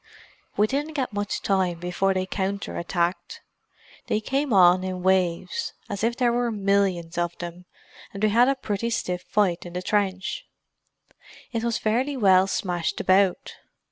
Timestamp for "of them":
7.19-7.65